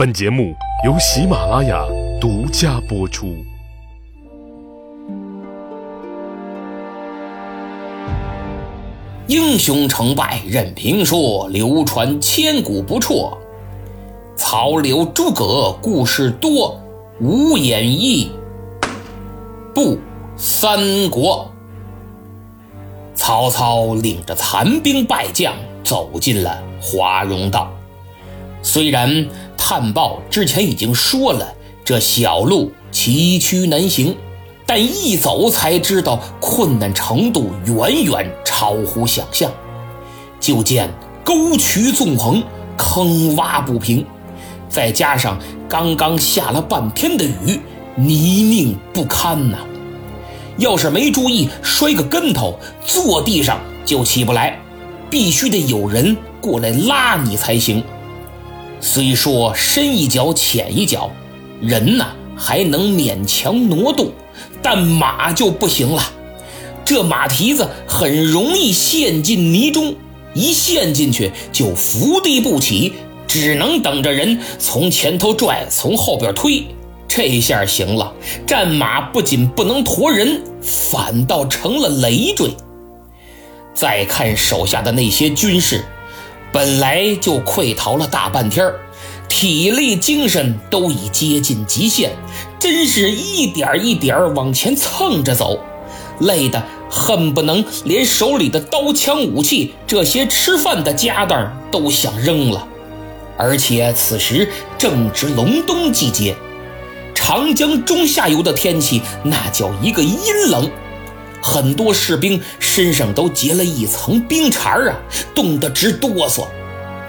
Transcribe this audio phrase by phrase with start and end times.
[0.00, 1.84] 本节目由喜马拉雅
[2.18, 3.36] 独家播出。
[9.26, 13.36] 英雄成败任评说，流传千古不辍。
[14.36, 16.80] 曹刘诸葛故事多，
[17.20, 18.30] 无演义
[19.74, 19.98] 不
[20.34, 21.46] 三国。
[23.14, 25.52] 曹操领着残兵败将
[25.84, 27.70] 走进了华容道。
[28.62, 29.26] 虽然
[29.62, 31.54] 探报之前已经说了，
[31.84, 34.16] 这小路崎岖难行，
[34.64, 39.52] 但一走才知道困难程度远远超乎想象。
[40.40, 40.88] 就见
[41.22, 42.42] 沟渠纵横，
[42.76, 44.04] 坑洼不平，
[44.68, 47.60] 再加上刚刚下了半天的雨，
[47.94, 49.58] 泥泞不堪呐！
[50.56, 54.58] 要是没注意摔个跟头，坐地上就起不来，
[55.10, 57.84] 必须得有人过来拉你才行。
[58.80, 61.10] 虽说深一脚浅一脚，
[61.60, 64.10] 人呐还能勉强挪动，
[64.62, 66.02] 但马就不行了。
[66.84, 69.94] 这马蹄子很容易陷进泥中，
[70.34, 72.94] 一陷进去就伏地不起，
[73.28, 76.64] 只能等着人从前头拽，从后边推。
[77.06, 78.12] 这下行了，
[78.46, 82.50] 战马不仅不能驮人，反倒成了累赘。
[83.74, 85.84] 再看手下的那些军士。
[86.52, 88.72] 本来就溃逃了大半天
[89.28, 92.10] 体力精神都已接近极限，
[92.58, 95.60] 真是一点一点往前蹭着走，
[96.18, 102.66] 累得恨不能连手里的刀枪武器这些吃饭的家当都想扔了。
[103.38, 106.34] 而且此时正值隆冬季节，
[107.14, 110.18] 长江中下游的天气那叫一个阴
[110.50, 110.68] 冷。
[111.40, 114.96] 很多士兵身上都结了一层冰碴啊，
[115.34, 116.46] 冻得直哆嗦。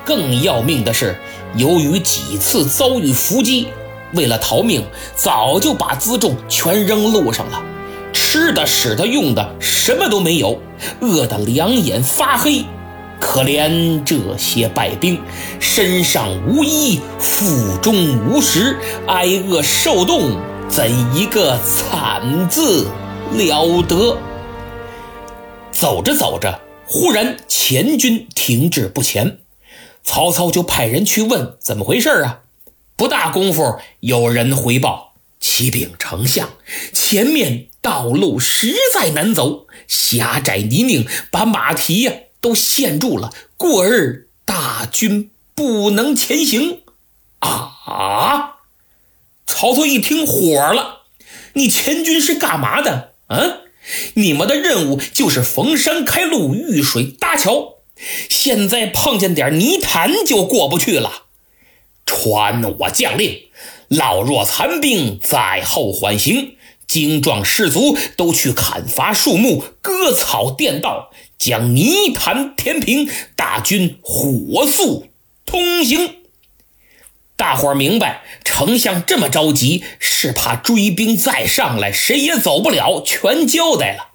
[0.03, 1.15] 更要命的是，
[1.55, 3.67] 由于几次遭遇伏击，
[4.13, 4.83] 为了逃命，
[5.15, 7.61] 早就把辎重全扔路上了，
[8.11, 10.59] 吃的、使的、用的什么都没有，
[11.01, 12.65] 饿得两眼发黑。
[13.19, 15.21] 可怜这些败兵，
[15.59, 18.75] 身上无衣，腹中无食，
[19.05, 20.35] 挨饿受冻，
[20.67, 22.87] 怎一个惨字！
[23.33, 24.17] 了得！
[25.71, 29.39] 走着走着，忽然前军停滞不前，
[30.03, 32.41] 曹操就派人去问怎么回事啊？
[32.97, 36.49] 不大功夫，有人回报：启禀丞相，
[36.93, 46.81] 前面道路实在难走，狭窄泥泞，把马蹄呀都陷住了，故而大军不能前行。
[47.39, 48.57] 啊！
[49.47, 51.05] 曹操一听火了
[51.53, 53.61] ：“你前军是干嘛的？”嗯，
[54.15, 57.75] 你们的任务就是逢山开路，遇水搭桥。
[58.29, 61.23] 现在碰见点泥潭就过不去了。
[62.05, 63.43] 传我将令，
[63.87, 75.07] 老弱残兵在后缓行，精壮士卒都去砍伐树木、割草垫道，将泥潭填平，大军火速
[75.45, 76.20] 通行。
[77.41, 84.09] 大伙儿明白，丞相这么着急，是怕追兵再上来，谁也走不了，全交代了。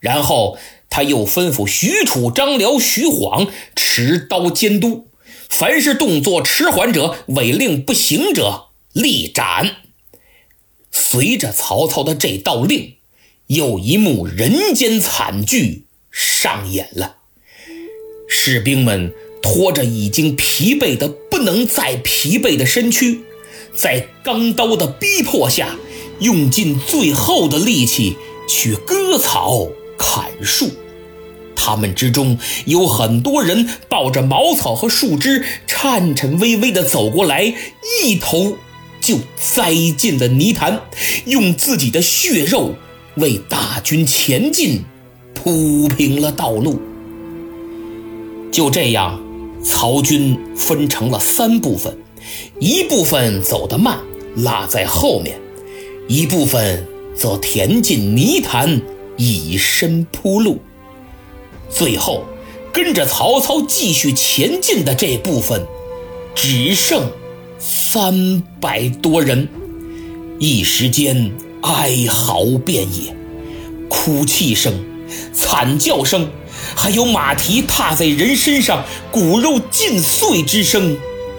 [0.00, 3.46] 然后他又吩咐许褚、张辽、徐晃
[3.76, 5.06] 持刀监督，
[5.48, 9.76] 凡是动作迟缓者、违令不行者，立斩。
[10.90, 12.96] 随着曹操的这道令，
[13.46, 17.18] 又一幕人间惨剧上演了，
[18.28, 19.14] 士兵们。
[19.42, 21.08] 拖着已经疲惫的
[21.40, 23.20] 能再疲惫的身躯，
[23.74, 25.76] 在钢刀的逼迫下，
[26.20, 28.16] 用尽最后的力气
[28.48, 29.68] 去割草
[29.98, 30.70] 砍树。
[31.54, 37.54] 他们之中有很多人抱着茅草和树枝，颤颤巍巍地走过来，
[38.02, 38.56] 一头
[39.00, 40.80] 就栽进了泥潭，
[41.26, 42.74] 用自己的血肉
[43.16, 44.84] 为大军前进
[45.34, 46.80] 铺平了道路。
[48.50, 49.29] 就这样。
[49.62, 51.96] 曹军分成了三部分，
[52.58, 53.98] 一部分走得慢，
[54.36, 55.34] 落在后面；
[56.08, 58.80] 一部分则填进泥潭，
[59.16, 60.58] 以身铺路。
[61.68, 62.24] 最后，
[62.72, 65.66] 跟着曹操继续前进的这部分，
[66.34, 67.10] 只剩
[67.58, 69.48] 三百多人。
[70.38, 71.32] 一时间，
[71.62, 73.14] 哀嚎遍野，
[73.90, 74.72] 哭泣声，
[75.34, 76.30] 惨叫声。
[76.76, 80.96] 还有马蹄踏在人身上，骨肉尽碎之声，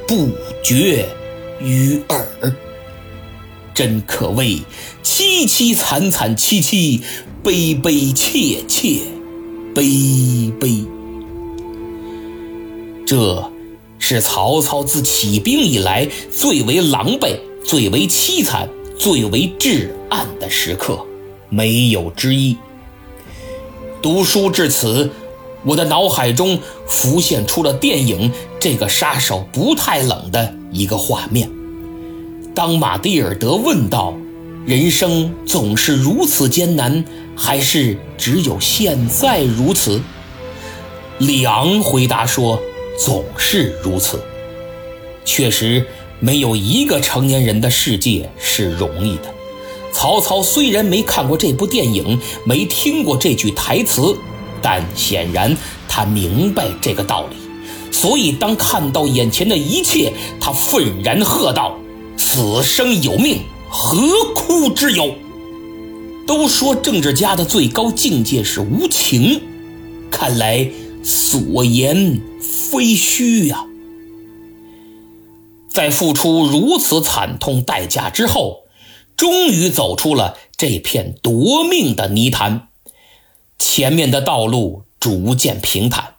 [0.08, 0.30] 不
[0.64, 1.08] 绝
[1.62, 2.28] 于耳。
[3.74, 4.60] 真可谓
[5.04, 7.02] 凄凄惨惨戚戚，
[7.42, 9.00] 悲悲切切
[9.74, 10.84] 悲悲。
[13.08, 13.52] 这
[13.98, 21.06] 是曹操自起兵以来最为狼狈、最为凄惨、最为至暗的时刻，
[21.50, 22.58] 没有之一。
[24.02, 25.12] 读书至此，
[25.64, 31.50] 我的脑海中浮现出了电影《这个杀手不太冷》的一个画面。
[32.56, 34.16] 当马蒂尔德问道
[34.66, 37.06] ：“人生总是如此艰难，
[37.36, 40.02] 还是只有现在如此？”
[41.20, 42.60] 里昂回答说
[42.98, 44.20] ：“总是如此。
[45.24, 45.86] 确实，
[46.20, 49.32] 没有一个成年人的世界是容易的。”
[50.02, 54.18] 曹操虽然没看过这部电影，没听过这句台词，
[54.60, 55.56] 但显然
[55.88, 57.36] 他明白这个道理。
[57.92, 61.78] 所以，当看到眼前的一切，他愤然喝道
[62.18, 64.02] ：“此生有命，何
[64.34, 65.14] 哭之有？”
[66.26, 69.40] 都说政治家的最高境界是无情，
[70.10, 70.68] 看来
[71.04, 73.64] 所言非虚呀。
[75.70, 78.61] 在付出如此惨痛代价之后。
[79.22, 82.70] 终于走出了这片夺命的泥潭，
[83.60, 86.16] 前面的道路逐渐平坦。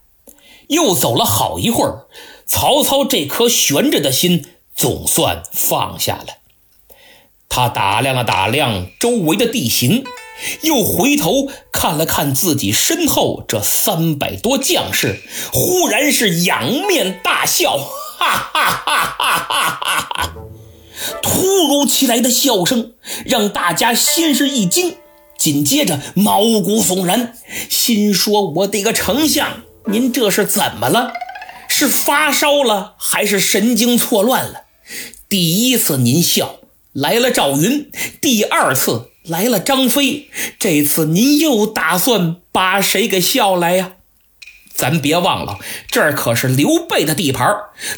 [0.69, 2.07] 又走了好一会儿，
[2.47, 4.47] 曹操这颗悬着的心
[4.77, 6.27] 总算放下了。
[7.49, 10.05] 他打量了打量周围的地形，
[10.63, 15.21] 又回头看了看自己身后这三百多将士，
[15.53, 20.35] 忽然是仰面大笑，哈哈哈哈哈哈！
[21.23, 22.93] 突如其来的笑声
[23.25, 24.97] 让大家先是一惊，
[25.39, 27.35] 紧接着毛骨悚然，
[27.69, 31.13] 心说：“我的个丞相，您这是怎么了？
[31.69, 34.63] 是发烧了，还是神经错乱了？
[35.29, 36.57] 第一次您笑
[36.93, 37.91] 来了赵云，
[38.21, 40.29] 第二次来了张飞，
[40.59, 43.93] 这次您又打算把谁给笑来呀？”
[44.75, 45.59] 咱别忘了，
[45.91, 47.47] 这儿可是刘备的地盘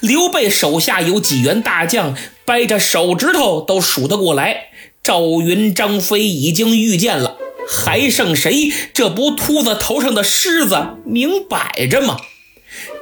[0.01, 4.69] 刘备手下有几员大将，掰着手指头都数得过来。
[5.03, 7.37] 赵云、张飞已经遇见了，
[7.69, 8.73] 还剩谁？
[8.95, 12.17] 这不秃子头上的虱子明摆着吗？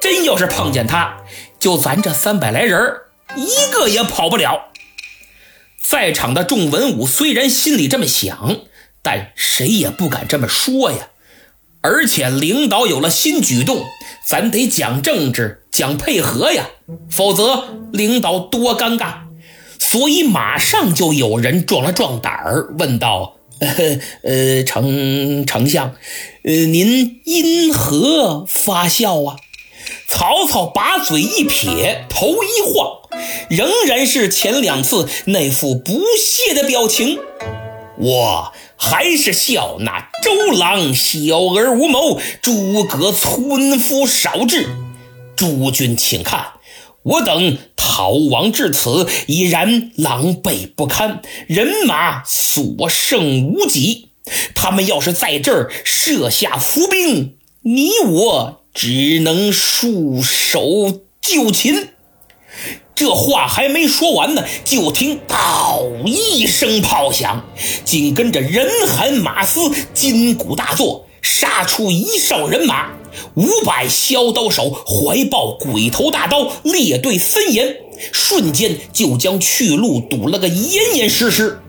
[0.00, 1.18] 真要是碰见他，
[1.60, 2.78] 就咱这三百来人
[3.36, 4.72] 一个也跑不了。
[5.80, 8.60] 在场的众文武虽然心里这么想，
[9.00, 11.08] 但谁也不敢这么说呀。
[11.80, 13.84] 而且领导有了新举动，
[14.24, 16.66] 咱得讲政治，讲配合呀，
[17.10, 19.22] 否则领导多尴尬。
[19.92, 23.36] 所以马上就有人壮了壮胆儿，问道
[24.24, 25.94] ：“呃，丞丞相，
[26.44, 29.36] 呃，您因何发笑啊？”
[30.08, 33.02] 曹操把嘴一撇，头一晃，
[33.50, 37.18] 仍然是前两次那副不屑的表情。
[37.98, 38.52] 我。
[38.84, 41.20] 还是笑那周郎小
[41.54, 44.66] 儿无谋，诸葛村夫少智。
[45.36, 46.51] 诸君请看，
[47.02, 54.08] 我等逃亡至此，已然狼狈不堪，人马所剩无几。
[54.54, 61.88] 他们要是在这儿设下伏兵，你我只能束手就擒。
[62.94, 67.44] 这话还没说完呢，就听“嗷”一声炮响，
[67.84, 69.60] 紧跟着人喊马嘶，
[69.92, 72.90] 金鼓大作，杀出一哨人马，
[73.34, 77.76] 五百削刀手怀抱鬼头大刀，列队森严，
[78.12, 81.62] 瞬间就将去路堵了个严严实实。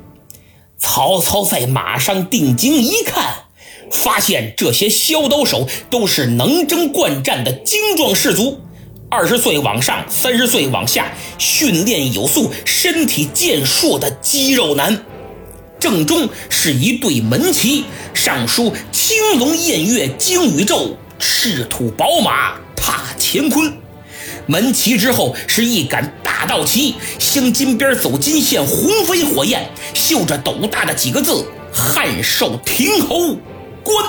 [0.78, 3.46] 曹操在马上定睛一看，
[3.92, 8.60] 发现这些削刀手都是能征惯战的精壮士卒。
[9.10, 15.06] 二十岁往上，三十岁往下，训练有素，身体健硕的肌肉男。
[15.84, 23.78] 正中是一对门旗，上书“青龙偃月惊宇宙，赤兔宝马踏乾坤”。
[24.48, 33.36] 门旗之后是一杆大道旗，镶金边走金线，红飞火焰，绣着斗大的几个字：“汉寿亭侯
[33.84, 34.06] 官。”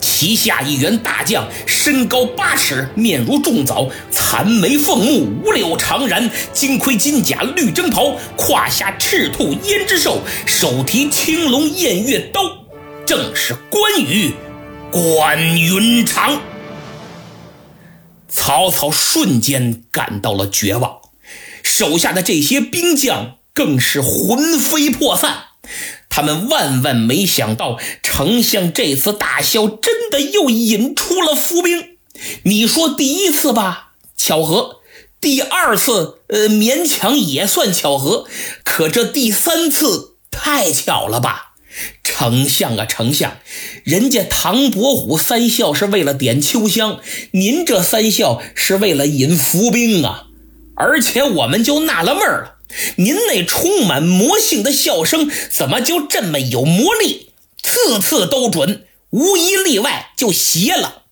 [0.00, 12.40] 旗下一员大将，身高八尺，面如重枣，残眉凤目，五柳长髯，金盔金甲，绿征袍，胯下赤兔胭脂兽，手提青龙偃月刀，
[13.06, 14.32] 正是关羽，
[14.90, 16.40] 关云长。
[18.28, 20.98] 曹操瞬间感到了绝望，
[21.62, 25.47] 手下的这些兵将更是魂飞魄散。
[26.08, 31.96] 他们万万没想到，丞相这次大笑真的又引出了伏兵。
[32.42, 34.80] 你说第一次吧，巧合；
[35.20, 38.26] 第二次，呃，勉强也算巧合。
[38.64, 41.54] 可这第三次太巧了吧？
[42.02, 43.38] 丞相啊，丞相，
[43.84, 46.98] 人家唐伯虎三笑是为了点秋香，
[47.30, 50.24] 您这三笑是为了引伏兵啊！
[50.74, 52.57] 而且我们就纳了闷了，
[52.96, 57.30] 您那充满魔性的笑声怎么就这么有魔力，
[57.62, 61.02] 次次都准，无一例外就邪了。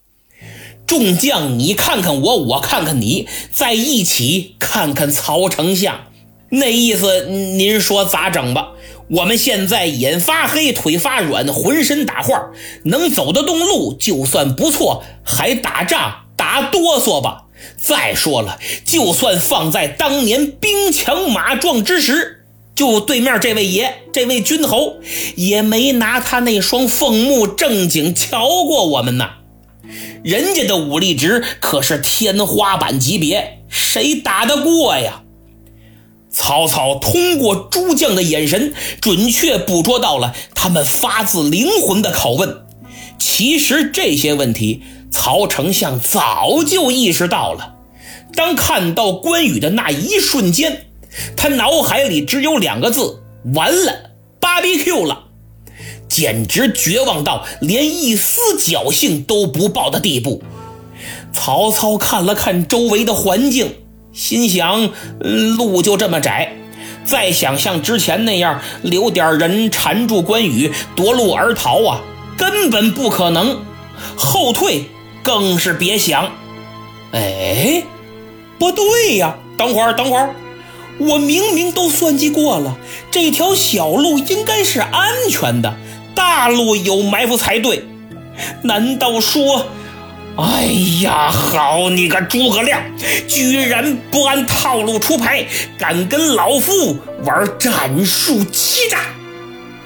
[0.87, 6.07] 众将，你看看我，我看看你，在一起看看曹丞相，
[6.51, 8.69] 那意思您说咋整吧？
[9.09, 12.53] 我们现在眼发黑，腿发软，浑身打晃，
[12.85, 17.46] 能走得动路就算不错，还打仗打哆嗦吧。
[17.77, 22.45] 再说了，就算放在当年兵强马壮之时，
[22.75, 24.97] 就对面这位爷，这位君侯，
[25.35, 29.31] 也没拿他那双凤目正经瞧过我们呐。
[30.25, 35.23] 人家的武力值可是天花板级别，谁打得过呀？
[36.29, 42.67] 曹操通过诸将的眼神，准确捕捉到了他们发自灵魂的拷问。
[43.19, 47.75] 其实这些问题，曹丞相早就意识到了。
[48.35, 50.87] 当看到关羽的那一瞬间，
[51.37, 53.23] 他脑海里只有两个字：
[53.55, 54.11] 完了，
[54.41, 55.25] 芭比 Q 了，
[56.09, 60.43] 简直绝望到连一丝侥幸都不抱的地步。
[61.33, 63.77] 曹操看了看周围的环境。
[64.13, 66.57] 心想，路就这么窄，
[67.05, 72.01] 再想像之前那样留点人缠住关羽夺路而逃啊，
[72.39, 73.63] 根本不可能。
[74.17, 74.87] 后退
[75.27, 76.31] 更是别想。
[77.11, 77.83] 哎，
[78.61, 80.33] 不对呀，等会儿，等会儿，
[80.99, 82.77] 我明明都算计过了，
[83.11, 85.75] 这条小路应该是安全的，
[86.15, 87.85] 大路有埋伏才对。
[88.63, 89.67] 难道说？
[90.37, 90.67] 哎
[91.03, 92.81] 呀，好你个诸葛亮，
[93.27, 95.45] 居然不按套路出牌，
[95.77, 98.99] 敢跟老夫玩战术欺诈！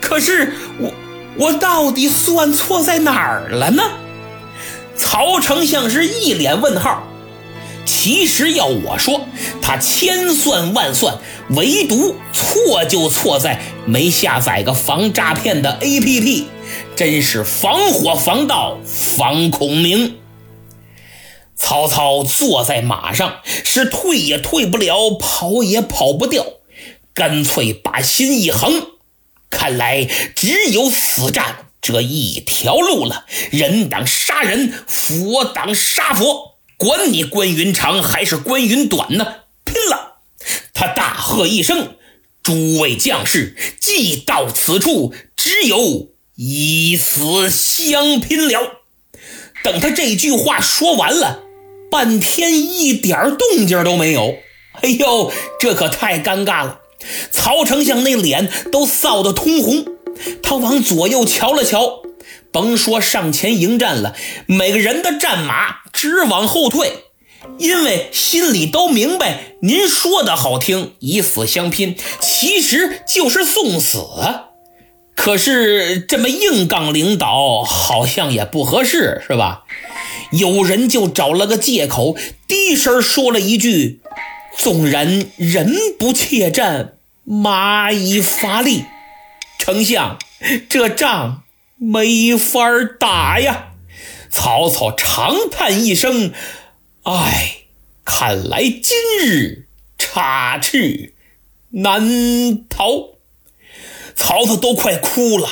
[0.02, 0.92] 可是我
[1.36, 3.82] 我到底算错在哪儿了呢？
[5.00, 7.02] 曹丞相是一脸问号。
[7.86, 9.26] 其实要我说，
[9.62, 16.44] 他千算万算，唯独错就错在没下载个防诈骗的 APP，
[16.94, 20.18] 真是防火防盗防孔明。
[21.56, 26.44] 曹操坐在马上，是退也退不了，跑也跑不掉，
[27.14, 28.88] 干脆把心一横，
[29.48, 33.24] 看来只有死战这一条路了。
[33.50, 40.18] 人挡杀人，佛挡杀佛，管你关云长还是关云短呢，拼了！
[40.72, 41.94] 他大喝一声
[42.42, 48.80] ：“诸位将士，既到此处，只有以死相拼了。”
[49.62, 51.44] 等他这句话说完了。
[51.90, 54.36] 半天一点动静都没有，
[54.80, 56.82] 哎呦，这可太尴尬了！
[57.32, 59.84] 曹丞相那脸都臊得通红，
[60.42, 62.02] 他往左右瞧了瞧，
[62.52, 64.14] 甭说上前迎战了，
[64.46, 66.92] 每个人的战马直往后退，
[67.58, 73.98] 因为心里都明白，您说的好听，以死相拼，其实就是送死。
[75.14, 79.64] 可是这么硬杠领导，好像也不合适，是吧？
[80.32, 82.16] 有人就找了个借口，
[82.48, 84.00] 低声说了一句
[84.56, 88.84] ：“纵然人不怯战，马已乏力。”
[89.60, 90.18] 丞相，
[90.70, 91.42] 这仗
[91.76, 92.62] 没法
[92.98, 93.72] 打呀！
[94.30, 96.32] 曹操长叹一声
[97.04, 97.64] ：“唉，
[98.02, 99.66] 看来今日
[99.98, 101.12] 插翅
[101.68, 102.86] 难逃。”
[104.16, 105.46] 曹操都快哭了。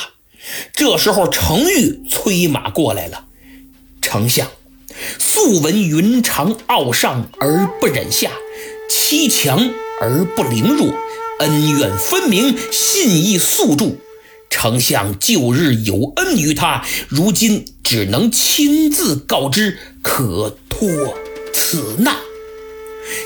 [0.73, 3.27] 这时候，程昱催马过来了，
[4.01, 4.47] 丞相。
[5.19, 8.31] 素闻云长傲上而不忍下，
[8.89, 9.69] 欺强
[10.01, 10.91] 而不凌弱，
[11.39, 13.97] 恩怨分明，信义素著。
[14.49, 20.89] 丞相旧日有恩于他，如今只能亲自告知，可托
[21.53, 22.15] 此难。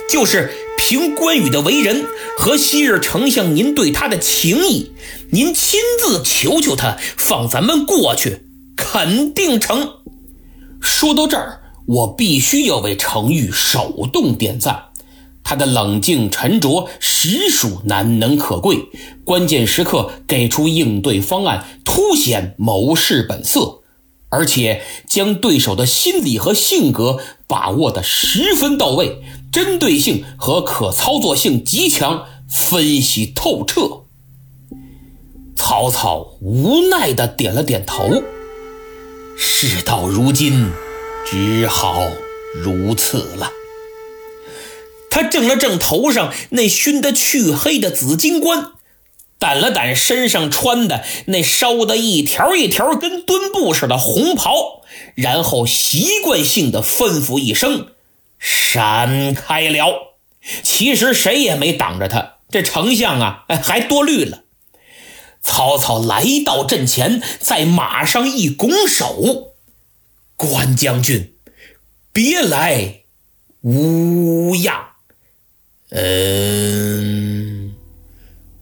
[0.10, 2.06] 就是凭关羽的为人
[2.38, 4.92] 和昔日丞相您对他的情谊，
[5.32, 8.44] 您亲自求求他，放咱们过去，
[8.76, 9.90] 肯定成。
[10.82, 11.60] 说到这儿。
[11.86, 14.86] 我必须要为程昱手动点赞，
[15.44, 18.90] 他的冷静沉着实属难能可贵。
[19.24, 23.82] 关键时刻给出应对方案，凸显谋士本色，
[24.30, 29.22] 而且将对手的心理和性格把握的十分到位，
[29.52, 34.04] 针对性和可操作性极强，分析透彻。
[35.56, 38.24] 曹操无奈的点了点头，
[39.38, 40.70] 事到如今。
[41.26, 42.06] 只好
[42.54, 43.50] 如此了。
[45.14, 48.72] 他正了正头上那熏得黢黑的紫金冠，
[49.40, 54.82] 掸了掸身上穿的那烧的一条一条跟墩布似的红袍，
[55.14, 57.90] 然后习惯性的吩咐一声
[58.40, 60.16] ：“闪开了。”
[60.64, 64.40] 其实谁也没挡着他，这丞相啊，还多虑了。
[65.44, 69.54] 曹操来到阵前，在马上一拱手
[70.36, 71.36] ：“关将军，
[72.12, 73.02] 别来
[73.62, 74.88] 无恙。”
[75.96, 77.72] 嗯，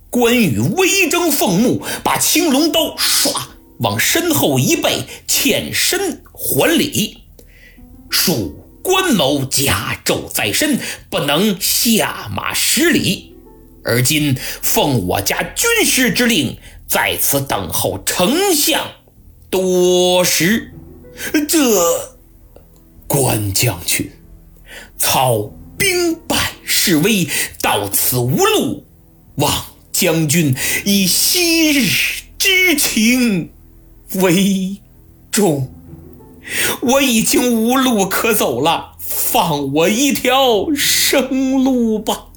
[0.10, 3.34] 关羽威征凤目，把青龙刀唰
[3.80, 7.24] 往身后一背，欠身还礼，
[8.10, 8.52] 恕
[8.84, 10.78] 关某甲胄在身，
[11.10, 13.34] 不能下马施礼，
[13.86, 18.92] 而今奉我家军师之令，在此等候丞相
[19.50, 20.74] 多时。
[21.48, 21.58] 这
[23.08, 24.12] 关将军，
[24.98, 27.28] 操兵败示威，
[27.62, 28.86] 到此无路，
[29.36, 31.86] 望将军以昔日
[32.40, 33.52] 之情
[34.16, 34.78] 为
[35.30, 35.72] 重。
[36.82, 42.28] 我已经无路可走了，放我一条生路吧。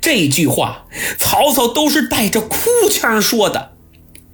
[0.00, 0.86] 这句话，
[1.18, 2.58] 曹操都是带着哭
[2.90, 3.71] 腔说的。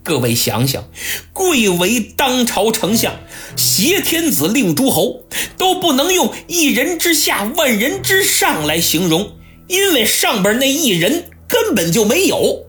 [0.09, 0.89] 各位想想，
[1.35, 3.17] 贵为当朝丞相，
[3.57, 5.25] 挟天子令诸侯，
[5.59, 9.33] 都不能用一人之下，万人之上来形容，
[9.67, 12.65] 因为上边那一人根本就没有。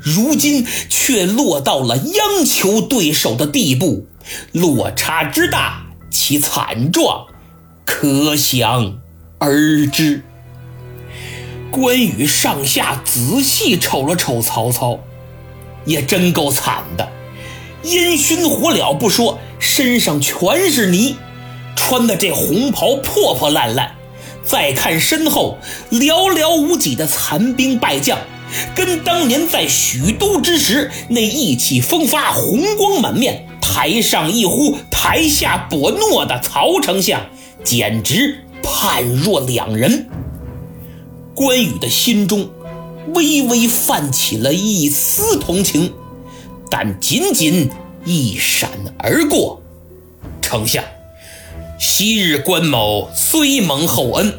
[0.00, 4.06] 如今却落到了央求对手的地步。
[4.52, 7.26] 落差之大，其惨状
[7.84, 8.98] 可想
[9.38, 10.22] 而知。
[11.70, 14.98] 关羽上下仔细瞅了瞅曹操，
[15.90, 17.10] 也真够惨的，
[17.82, 21.16] 烟熏火燎不说，身上全是泥，
[21.74, 23.96] 穿的这红袍破破烂烂。
[24.44, 25.58] 再看身后
[25.90, 28.18] 寥寥无几的残兵败将，
[28.74, 33.48] 跟当年在许都之时那意气风发、红光满面。
[33.60, 37.20] 台上一呼，台下拨诺的曹丞相，
[37.64, 40.08] 简直判若两人。
[41.34, 42.48] 关羽的心中
[43.14, 45.92] 微微泛起了一丝同情，
[46.70, 47.70] 但仅仅
[48.04, 49.62] 一闪而过。
[50.40, 50.84] 丞相，
[51.78, 54.38] 昔日关某虽蒙厚恩，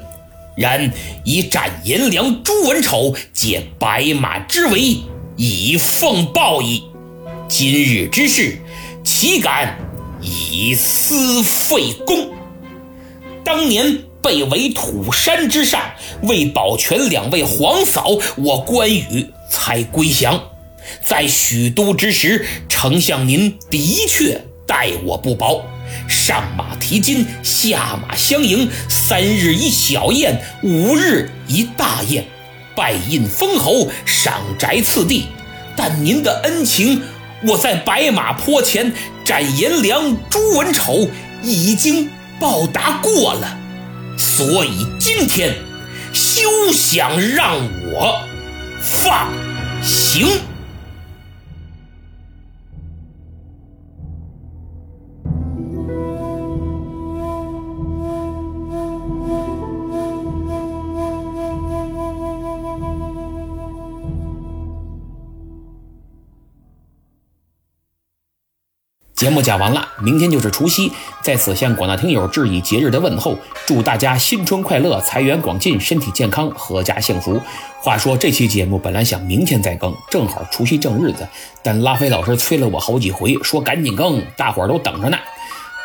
[0.56, 0.91] 然
[1.24, 4.98] 以斩颜良、诛文丑，借白马之围，
[5.38, 6.84] 以奉报矣。
[7.48, 8.58] 今日之事。
[9.04, 9.80] 岂敢
[10.22, 12.30] 以私废公？
[13.43, 15.91] 当年被围土山之上，
[16.23, 18.07] 为保全两位皇嫂，
[18.38, 20.41] 我关羽才归降。
[21.03, 25.63] 在许都之时，丞相您的确待我不薄。
[26.07, 32.25] 上马提金，下马相迎，三日一小宴，五日一大宴，
[32.75, 35.27] 拜印封侯，赏宅赐地。
[35.75, 37.01] 但您的恩情。
[37.43, 38.93] 我在白马坡前
[39.25, 41.10] 斩颜良、诛文丑，
[41.41, 42.07] 已经
[42.39, 43.57] 报答过了，
[44.17, 45.56] 所以今天
[46.13, 47.56] 休想让
[47.91, 48.21] 我
[48.82, 49.30] 放
[49.82, 50.51] 行。
[69.21, 77.39] 节目讲完了，明天就是除夕，在此向广大听友致以节日的问候，祝大家新春快乐，财源广进，身体健康，阖家幸福。
[77.79, 81.27] 话说这期节目本来想明天再更，正好除夕正日子，
[81.62, 85.19] 但拉菲老师催了我好几回，说赶紧更，大伙儿都等着呢。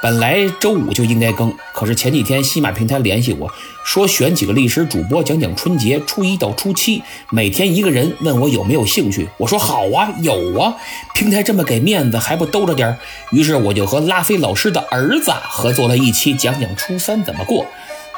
[0.02, 3.50] 本来周五就应该更，可是前几天西马平台联系我
[3.84, 9.28] 说选几个历史主播讲讲春节初一到初七，每天一个人，问我有没有兴趣。
[9.38, 10.74] 我说好啊，有啊，
[11.14, 12.98] 平台这么给面子，还不兜着点儿？
[13.32, 17.66] 于是我就和拉菲老师的儿子合作了一期，讲讲初三怎么过。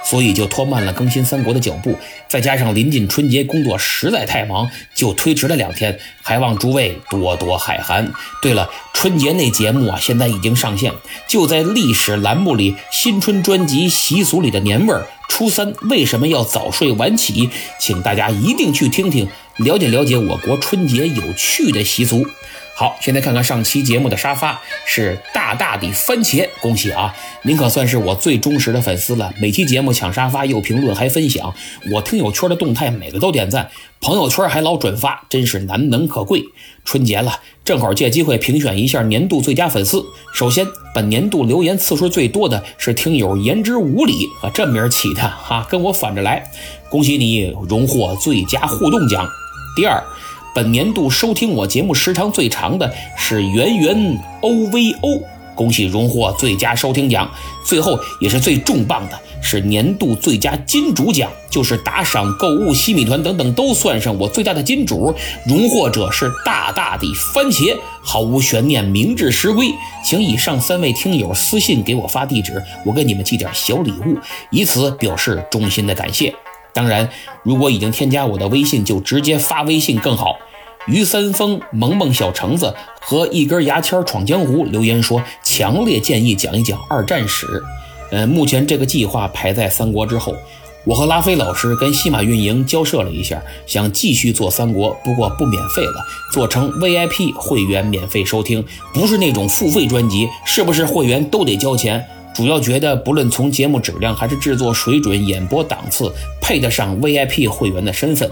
[0.04, 1.96] 所以就拖慢了更新三国的脚步，
[2.28, 8.10] 再加上临近春节，工作实在太忙，就推迟了两天，还望诸位多多海涵。
[8.40, 10.92] 对了，春节那节目啊，现在已经上线，
[11.28, 15.06] 就在历史栏目里，新春专辑习俗里的年味儿。
[15.28, 17.50] 初三为什么要早睡晚起？
[17.78, 22.26] 请大家一定去听听，了解了解我国春节有趣的习俗。
[22.78, 27.12] 好，现在看看上期节目的沙发是大大的番茄，恭喜啊！
[27.42, 31.52] 您可算是我最忠实的粉丝了，每期节目抢沙发又评论还分享，
[31.90, 33.68] 我听友圈的动态每个都点赞，
[34.00, 36.44] 朋友圈还老转发，真是难能可贵。
[36.84, 40.04] 春节了，正好借机会评选一下年度最佳粉丝。
[40.32, 40.64] 首先，
[40.94, 46.48] 本年度留言次数最多的是听友言之无理啊，这名起的哈，跟我反着来，
[46.88, 49.28] 恭喜你荣获最佳互动奖。
[49.74, 50.00] 第二。
[50.54, 55.22] 本年度收听我节目时长最长的是圆圆 OVO，
[55.54, 57.30] 恭喜荣获最佳收听奖。
[57.64, 65.14] 最后也是最重磅的是年度最佳金主奖，就是打赏、购物、西米团等等都算上，我最大的金主。
[65.46, 69.68] 荣获者是大大的番茄，毫无悬念，名至实归。
[70.04, 74.16] 请以上三位听友私信给我发地址，我给你们寄点小礼物，
[74.50, 76.34] 以此表示衷心的感谢。
[76.78, 77.08] 当然，
[77.42, 80.38] 如果已经添加我的微信，就直接发微信更好。
[80.86, 87.64] 于三丰、萌萌小橙子和一根牙签闯江湖留言说，强烈建议讲一讲二战史。
[88.12, 90.36] 呃，目前这个计划排在三国之后。
[90.84, 98.64] 我和拉菲老师跟西马运营交涉了一下，想继续做三国，不过不免费了，做成 VIP 会员免费收听，
[98.94, 102.06] 不是那种付费专辑，是不是会员都得交钱？
[102.34, 106.12] 主要觉得，不论从节目质量还是制作水准、演播档次，
[106.48, 108.30] 配得上 VIP 会员的身份。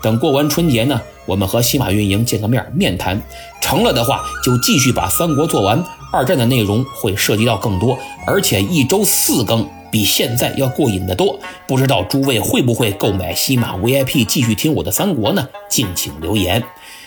[0.00, 3.20] 等过完春节呢，我们和西马运营见个面，面谈
[3.60, 5.84] 成了的话，就继续把三国做完。
[6.12, 11.36] 二战的内容会涉及到更多，而且一周四更，比现在要过瘾得多。
[11.66, 15.48] 不知道诸位会不会购买西马 VIP 继续听我的三国呢？
[15.68, 16.62] 敬请留言。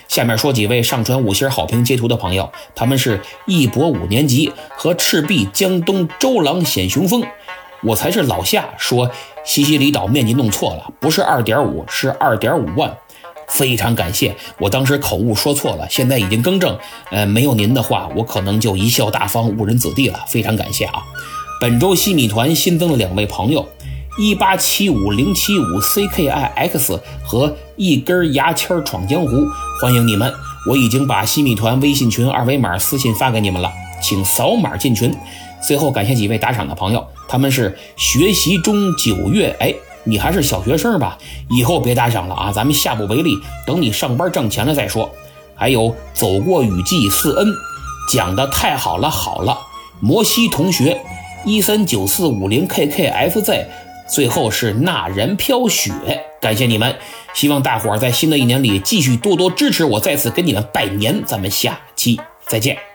[0.09, 7.23] 下面说几位上传五星好评截图的朋友，他们是一博五年级和赤壁江东周郎显雄风。
[7.83, 9.09] 我才是老夏说
[9.43, 12.95] 西西里岛面积弄错了，不是二点五，是二点五万。
[13.47, 16.77] 非常感谢，我当时口误说错了，现在已经更正。
[17.09, 20.19] 呃，没有您的话，我可能就贻笑大方、误人子弟了。
[20.27, 21.01] 非常感谢啊！
[21.59, 23.67] 本周西米团新增了两位朋友。
[24.19, 29.29] 一八七五零七五 ckix 和一根牙签闯江湖，
[29.81, 30.33] 欢迎你们！
[30.69, 35.15] 我已经把西米团微信群二维码私信发给你们了，请扫码进群。
[35.65, 41.17] 最后感谢几位打赏的朋友，他们是学习中九月，哎，你还是小学生吧？
[41.49, 45.09] 以后别打赏了啊，咱们下不为例，等你上班挣钱了再说。
[45.55, 47.47] 还有走过雨季四恩，
[48.11, 49.59] 讲的太好了，好了，
[49.99, 50.99] 摩西同学
[51.45, 53.65] 一三九四五零 kkfz。
[54.07, 55.93] 最后是那人飘雪，
[56.41, 56.95] 感谢你们，
[57.35, 62.88] 希望大伙儿在新的一年里继续多多支持我，再次跟你们拜年，咱们下期再见。